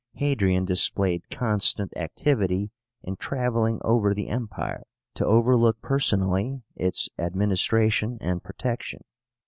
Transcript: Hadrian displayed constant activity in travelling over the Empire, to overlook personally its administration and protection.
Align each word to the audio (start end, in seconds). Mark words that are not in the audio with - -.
Hadrian 0.15 0.65
displayed 0.65 1.29
constant 1.29 1.95
activity 1.95 2.71
in 3.03 3.17
travelling 3.17 3.79
over 3.83 4.15
the 4.15 4.29
Empire, 4.29 4.81
to 5.13 5.23
overlook 5.23 5.79
personally 5.83 6.63
its 6.75 7.07
administration 7.19 8.17
and 8.19 8.41
protection. 8.41 9.03